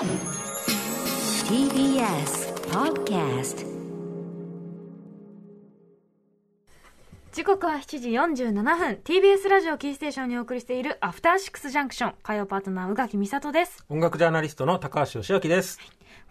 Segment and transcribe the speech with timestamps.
[0.00, 0.08] TBS
[2.70, 3.66] Podcast
[7.32, 9.00] 時刻は7時47分。
[9.04, 13.84] TBS ラジオキーステーションにお送りしているアフターシックスジャンクション火曜パートナー宇垣美里です。
[13.90, 15.78] 音楽ジャーナリストの高橋義明です。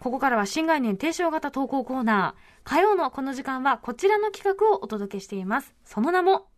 [0.00, 2.40] ここからは新概念提唱型投稿コーナー。
[2.64, 5.72] 火曜のこの時間はこちらの企画をお届けしています。
[5.84, 6.48] その名も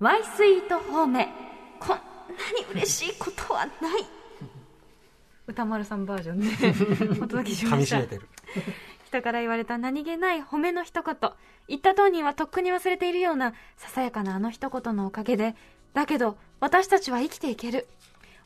[0.00, 1.28] Y スイートホーメ
[1.78, 2.02] こんな
[2.58, 4.17] に嬉しいことはない
[5.48, 7.96] 歌丸さんバージョンで お届けし噛ました。
[7.96, 8.28] み締めてる。
[9.06, 11.16] 人から言われた何気ない褒めの一言。
[11.68, 15.56] 言った当人はとっくに忘れているようなささやかなあの一言のおかげで
[15.94, 17.88] だけど私たちは生きていける。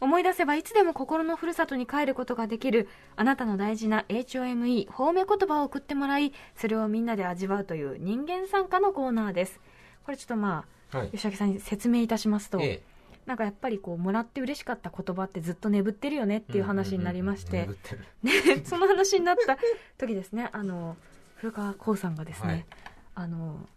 [0.00, 9.60] 思い出せばいつでも心のふるさとに帰ることができるあなたの大事な HOME 褒め言葉を送ってもらいそれをみんなで味わうという人間参加のコーナーです。
[10.04, 11.10] これちょっとまあはい。
[11.10, 12.82] 吉明さんに説明いたしますと、え
[13.26, 17.76] なんかやっぱりこうもらって嬉しかった言葉ってずっと眠ってるよねっていう話になりまして、うんうんうん
[18.22, 19.56] 眠ってるでその話になった
[19.98, 20.96] 時ですねあの
[21.36, 22.66] 古川光さんがですね、はい。
[23.14, 23.68] あの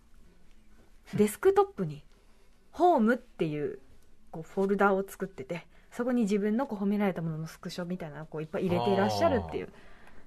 [1.14, 2.04] デスクトップに
[2.72, 3.80] 「ホーム」っていう
[4.32, 9.70] こうフォルダを作っててそこに自分のこう褒められたもののスクショみたいなのをこういっぱい入れていらっしゃるっていう。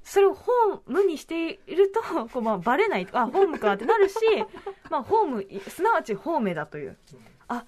[0.04, 2.00] それをホームにしていると
[2.32, 4.16] こうまあバレないあホームかってなるし、
[4.90, 6.96] まあ、ホームすなわちホーメだという。
[7.48, 7.66] あ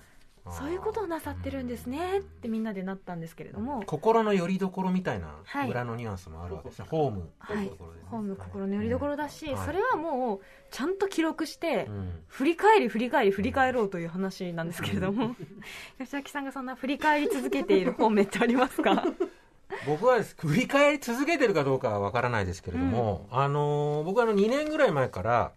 [0.50, 3.82] そういうことをなさってるんですねってみんなでなったんですけれども。
[3.86, 5.70] 心の拠り所みたいなはい。
[5.70, 6.86] 裏のニュアンスもあるわけですね。
[6.90, 7.30] ホーム。
[7.46, 7.70] とはい。
[8.10, 9.66] ホーム心の拠り所だし、はい。
[9.66, 12.22] それはもうちゃんと記録して、うん。
[12.28, 15.34] 振り返り振り返り振り返ろうという話なんですけれども、
[16.00, 19.04] 吉明さんがそんな振り返り続けている方面ってありますか？
[19.86, 20.34] 僕はです。
[20.38, 25.52] 振り返り続けてるかどうかはわからないですけれども、あのー僕はあの2年ぐらい前から、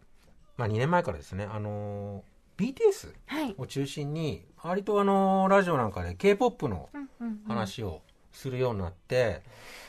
[0.57, 2.32] まあ2年前からですね、あのー
[2.67, 7.43] BTS はい、を中心に、割とあのーラジオなんかで K-POP のうんうんうん。
[7.47, 9.41] 話をするようになって、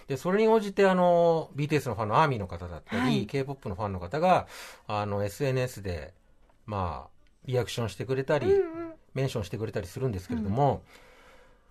[0.07, 3.27] で、それに応じてあの、BTS のファンのアーミーの方だったり、はい。
[3.27, 4.47] K-POP のファンの方が、
[4.87, 6.13] あの、SNS で、
[6.67, 7.11] まあ、
[7.47, 8.95] リアクションしてくれたり、うんうん。
[9.15, 10.83] メンションしてくれたりするんですけれども、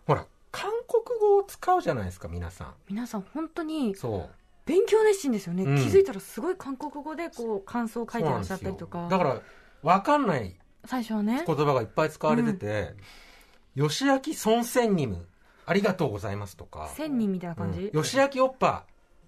[0.07, 2.73] ほら、韓国語を使うじゃないですか、皆さん。
[2.89, 4.29] 皆さん本当にそう。
[4.65, 5.77] 勉強熱心ですよね、うん。
[5.77, 9.07] 気づいたらすごい韓国語でこう感想を書いてらっしゃったりとか。
[9.09, 9.41] だから、
[9.81, 11.43] わかんない最初はね。
[11.45, 12.95] 言葉がいっぱい使われてて、
[13.75, 15.25] 吉明孫千ニム、
[15.65, 18.85] ありがとうございますとか、千人みたいな感じ、うん吉明おっぱ、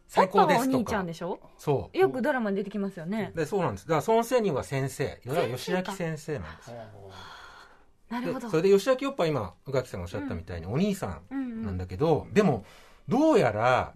[0.07, 1.13] 最高ですとおっぱはお兄ちゃんかで。
[1.13, 1.39] しょ？
[1.57, 1.97] そう。
[1.97, 3.87] よくドラマに出てきますよね、でそうなんです。
[3.87, 5.19] だから孫千人は先生。
[5.25, 6.77] だから吉明先生なんですよ。
[8.09, 8.45] なるほど。
[8.47, 11.65] でそれで吉明おっぱ今宇垣さんがおっしゃったみたいにお兄さうんうんん。
[11.65, 12.65] なんだけど、でも
[13.07, 13.93] どうやら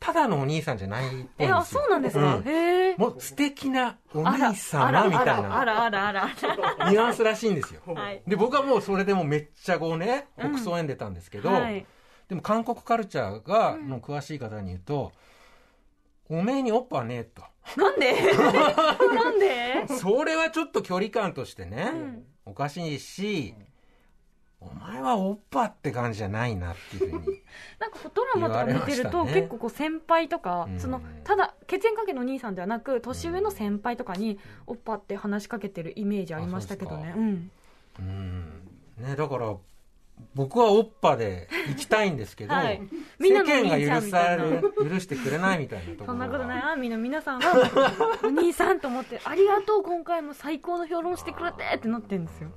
[0.00, 2.48] ただのお兄さんじゃないっぽいんですえよあそうなんですか、うん。
[2.48, 2.96] へえ。
[2.96, 5.48] もう素敵なお兄様みたいあらあな。
[5.48, 6.90] らあらあらあら。
[6.90, 7.80] ニュアンスらしいんですよ。
[7.94, 8.22] はい。
[8.26, 10.54] で僕はもうそれでもめっちゃこうねうん。
[10.54, 11.84] 北総園出たんですけど、はい。
[12.28, 15.12] でも韓国カルチャーがうんの詳しい方に言うと、
[16.28, 17.42] おめえにおっぱはねえと。
[17.76, 18.12] なんで？
[19.14, 19.86] なんで？
[19.98, 22.24] それはちょっと距離感としてね、うん。
[22.46, 23.54] おかしいし、
[24.60, 27.42] お前はおっぱって感じじゃないなっていうふうに。
[27.78, 37.14] なんかドラマとか見てると、結構こう先輩とか、うんそのただ血縁関係のお兄さんではなく年上の先輩とかにおっぱって話しかけてるイメージありましたけどね。
[37.16, 37.50] ううん
[38.00, 38.02] う。
[38.02, 38.68] ん。
[38.98, 39.54] ね、だから、
[40.34, 42.82] 僕はおっぱで行きたいんですけど、 はい。
[43.20, 46.06] 世間が許される、許してくれないみたいなところが。
[46.06, 46.62] そんなことない。
[46.62, 52.50] アーミーの皆さんはお兄さんと思ってありがとう今回も最高の評論してくれてってなってるんですよ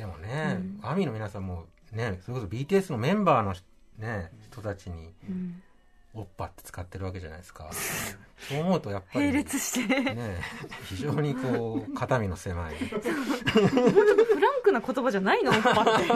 [0.00, 0.88] でもね、うん。
[0.88, 3.54] アミの皆さんもね、それこそ BTS のメンバーの
[3.98, 5.62] ね、人たちに、うん。
[6.12, 7.70] おっぱって使ってるわけじゃないですか。
[8.48, 10.00] そう思うとやっぱり、並列して。
[10.00, 10.40] ね、
[10.86, 12.72] 非常にこう、肩身の狭い。
[12.72, 12.88] もう。
[12.88, 15.52] ちょっとフランクな言葉じゃないの？
[15.52, 16.06] おっぱって。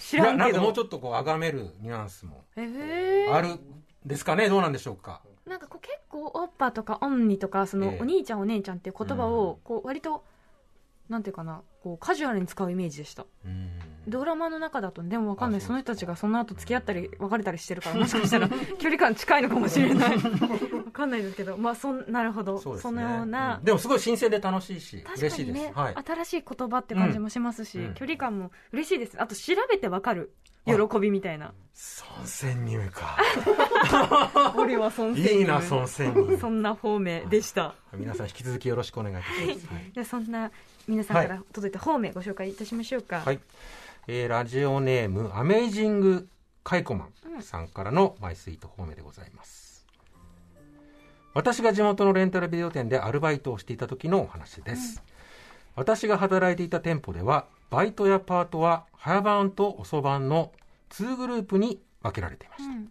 [0.00, 3.60] 知らんななんけどかもうちょっとこう、崇めるニュアンスもあるん
[4.04, 4.48] ですかね？
[4.48, 5.20] どうなんでしょうか？
[5.46, 7.98] なんかこう結構おっぱとかオンニとかそのええ。
[8.00, 9.32] お兄ちゃんお姉ちゃんっていう言葉うん。
[9.34, 10.24] をこう割と
[11.08, 13.24] なんていうかなこうカジュアルに使うイメージでした。
[13.44, 13.70] うん。
[14.06, 15.60] ドラマの中だとでもわかんない。
[15.60, 20.16] あその人たちがその後付き合ったり別れたりしてるから もしかしたら距離感近いのかもしれない。
[20.18, 22.58] わかんないですけどまあそんなるほど。
[22.58, 23.02] そ,、ね。
[23.02, 23.64] のようなうん。
[23.64, 27.94] でもすごい新鮮で楽しいし確嬉しいです、かにね、はい、新しい言葉って感じもしますし、うん。
[27.94, 29.20] 距離感も嬉しいです。
[29.20, 30.34] あと調べてわかる
[30.68, 31.52] 喜びみたいな。
[32.16, 33.18] 孫仙乳か。
[34.56, 37.74] 俺は孫いいな孫仙乳そんな方面でした。
[37.94, 39.92] 皆さん引き続きよろしくお願いいたします、はい。
[39.92, 40.50] でそんな
[40.86, 43.40] 皆さんから届いた方面ご紹介いたしましょうか、はい。
[44.08, 46.28] えーラジオネームアメイジング
[46.64, 49.86] カイコマンさんからのマイスイート方面でございます、
[51.34, 55.02] 私が地元のレンタルビデオ店でアルバイトをしていた時のお話です、
[55.78, 60.50] 私が働いていた店舗ではバイトやパートは早番と遅番の
[60.90, 62.90] 2グループに分けられていました、うん。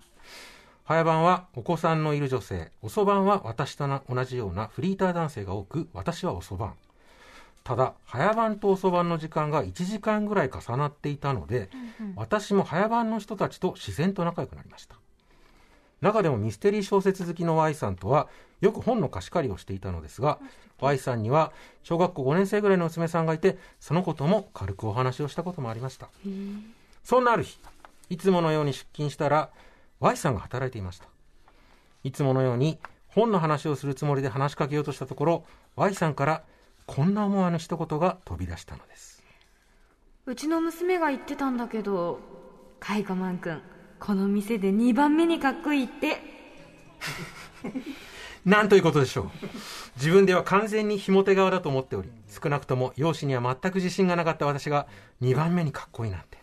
[0.85, 6.75] 早番はお子さんのいる女性遅番は私と同じようなフリーター男性が多く私は遅番。
[7.65, 11.69] ただ早番と遅番の時間が1時間ぐらい重なっていたので、
[12.15, 14.95] 私も早番の人たちと自然と仲良くなりました。
[15.99, 18.29] 中でもミステリー小説好きの Y さんとは
[18.61, 20.39] よく本の貸し借りをしていたのですが
[20.79, 21.51] Y さんには
[21.83, 26.09] 小学校5年生ぐらいの娘さんがいてそのことも軽くお話をしたこともありました。
[27.03, 27.59] そんなある日
[28.09, 29.49] いつものように出勤したら
[29.99, 31.07] Y さんが働いていました。
[32.03, 35.45] いつものように本の話をするつもりで話しかけようとしたところ
[35.75, 36.43] Y さんから
[36.85, 39.23] こんな思わぬ一言が飛び出したのです。
[40.25, 42.19] うちの娘が言ってたんだけど
[42.79, 43.61] カイコマン君
[43.99, 46.21] この店で2番目にかっこいいって
[48.47, 49.29] なんということでしょう。
[49.97, 54.87] 自分では完全にひも手側だと思っており少なくとも容姿には全く自信がなかった私が
[55.21, 56.37] 2番目にかっこいいなんて。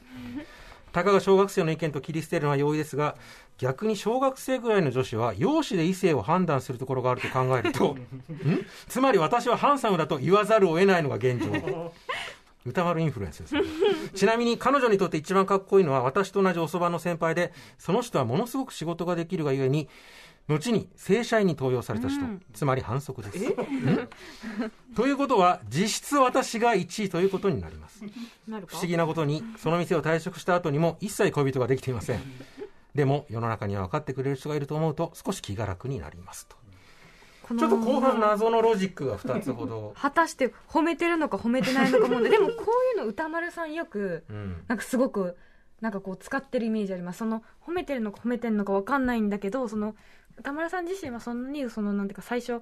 [0.92, 3.16] たかが小学生の意見と切り捨てるのは容易ですが
[3.58, 8.06] 逆に小学生ぐらいの女子は容姿で異性を判断するところがあると考えると ん？
[8.86, 11.92] つまり私はハンサムだと言わざるを得ないのが現状。
[12.66, 13.60] 歌丸インフルエンスです、ね、
[14.14, 19.88] ちなみに彼女にとって一番かっこいいのは私と同じおそばの先輩でその人はものすごく仕事ができるがゆえに
[20.46, 23.54] 後に正社員に登用された人、うん、つまり反則です。
[24.94, 28.04] ということは実質私が1位ということになります。
[28.66, 32.20] 不思議なことにその店を退職した後にも一切恋人ができていません。
[32.94, 36.56] でも世の中には分かってくれる人がいると思うと少し気が楽になりますと。
[37.48, 39.94] ちょっと後半謎のロジックが2つほど。
[39.98, 42.52] 果たして褒めてるのか褒めてないのかもでもこ
[42.96, 45.36] ういうの歌丸さんよく、うん、なんかすごく
[45.80, 47.18] なんかこう使ってるイメージあります。
[47.18, 49.94] その褒めてるのか褒めてるのか分かんないんだけどその
[50.38, 52.60] 歌丸さん自身はそんなにそのなんていうか最初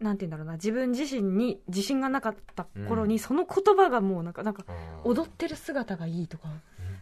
[0.00, 4.64] なんて言うんだろうな自分自身に自信がなかった頃に、その言葉がもうなんかなんか
[5.04, 6.48] 踊ってる姿がいいとか、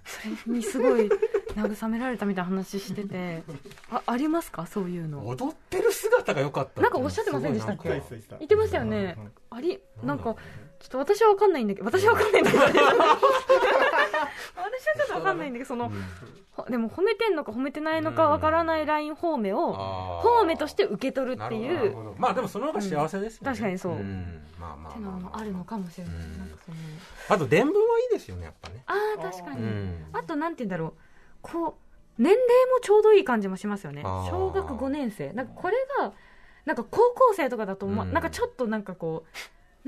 [0.04, 1.08] それにすごい
[1.54, 3.44] 慰められたみたいな話してて
[3.92, 4.66] あありますか？
[4.66, 5.24] そういうの。
[5.28, 7.88] 踊ってる姿が良かったなんかおっしゃってませんでしたっけ？
[7.90, 9.16] 言ってましたよね、
[9.50, 9.80] あり？
[10.02, 10.34] なんか
[10.80, 12.64] ちょっと私は分かんないんだけど私は分かんないんだけど
[14.18, 19.72] ちょっと分かんないんだけどその、うん、でも褒めてんのか褒めてないのか分からないライン方面を
[20.22, 21.94] 方面として受け取るっていう。
[22.18, 26.76] まあでもその方が幸せですよね、うん、確かにそう、うん、まあまあっていうのもあるのかもしれない、なんかその。
[27.28, 27.74] あと伝聞はい
[28.10, 28.82] いですよねやっぱね。
[28.86, 29.60] ああ確かに。
[30.12, 30.92] あとなんて言うんだろう。
[31.42, 31.78] こ
[32.18, 32.44] う年齢
[32.74, 34.02] もちょうどいい感じもしますよね。
[34.02, 35.32] 小学5年生。
[35.32, 36.12] なんかこれが
[36.64, 39.28] なんか高校生とかだと、ま、なんかちょっとなんかこう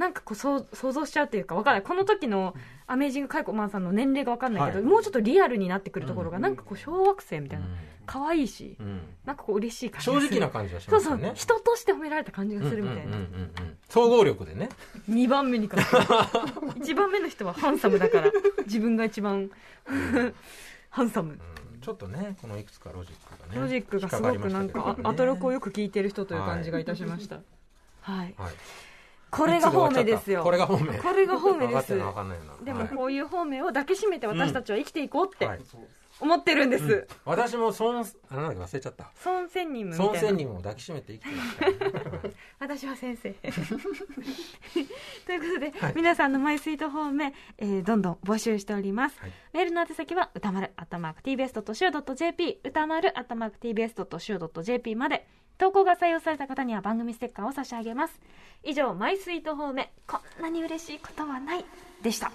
[0.01, 1.87] なんかこう想像しちゃうというか分からない。
[1.87, 2.55] この時の
[2.87, 7.67] アメージングカイコマンさんの年齢が分かんないけど、はい、もうちょっとリアルになってくるところが、なんかこう小学生みたいな、
[8.07, 11.11] 可愛いし、うん、なんかこう嬉しい感じ正直な感じがしますね。
[11.11, 11.35] そうそう。
[11.35, 13.19] 人として褒められた感じがするみたいな、
[13.91, 14.71] 総合力でね。
[15.11, 18.31] 2番目にか1 番目の人はハンサムだから。
[18.65, 19.51] 自分が一番
[20.89, 21.39] ハンサム、
[21.83, 27.41] ちょっとねこのいくつかロジックがねロジックがすごくなんか、ね、アトロクをよく聞いてる人という感じがいたしました。
[28.01, 28.53] はい、はい
[29.31, 30.43] これが方面ですよ。
[30.43, 31.95] これが方面これが方面です。
[32.65, 35.49] でもこういう方面を抱きしめて私たちは生きていこうって
[36.21, 43.31] 思ってるんです、うん、私も孫あなんだ忘れちゃった孫仙人孫仙人を抱きしめて生きてます私は先生。
[43.41, 55.27] ということで、はい、皆さんのマイスイート方面、えー、どんどん募集しております、はい、メールの宛先は歌丸アットマーク TBS.CO.JP 歌丸アットマーク TBS.CO.JP まで
[55.61, 58.19] 投稿が採用された方には番組ステッカーを差し上げます。
[58.65, 59.89] 以上マイスイート方面。
[60.07, 61.65] こんなに嬉しいことはない。
[62.03, 62.33] でした。